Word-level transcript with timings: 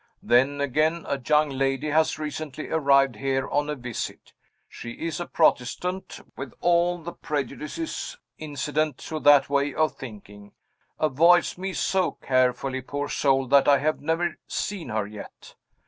Then, 0.23 0.59
again, 0.61 1.05
a 1.07 1.21
young 1.29 1.49
lady 1.51 1.91
has 1.91 2.17
recently 2.17 2.69
arrived 2.69 3.17
here 3.17 3.47
on 3.47 3.69
a 3.69 3.75
visit. 3.75 4.33
She 4.67 4.93
is 4.93 5.19
a 5.19 5.27
Protestant, 5.27 6.19
with 6.35 6.55
all 6.59 6.97
the 6.97 7.11
prejudices 7.13 8.17
incident 8.39 8.97
to 9.11 9.19
that 9.19 9.47
way 9.47 9.75
of 9.75 9.95
thinking 9.95 10.53
avoids 10.99 11.55
me 11.55 11.73
so 11.73 12.13
carefully, 12.13 12.81
poor 12.81 13.09
soul, 13.09 13.45
that 13.49 13.67
I 13.67 13.77
have 13.77 14.01
never 14.01 14.39
seen 14.47 14.89
her 14.89 15.05
yet. 15.05 15.53